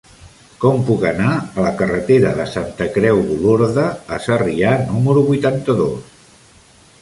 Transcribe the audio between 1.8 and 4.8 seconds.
carretera de Santa Creu d'Olorda a Sarrià